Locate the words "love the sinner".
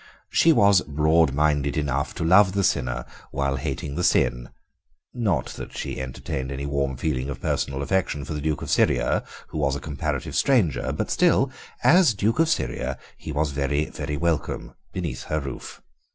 2.23-3.05